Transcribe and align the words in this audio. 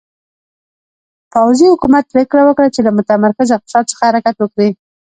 پوځي 1.31 1.65
حکومت 1.73 2.03
پرېکړه 2.13 2.41
وکړه 2.45 2.67
چې 2.75 2.79
له 2.85 2.91
متمرکز 2.97 3.49
اقتصاد 3.51 3.83
څخه 3.91 4.03
حرکت 4.09 4.35
وکړي. 4.39 4.69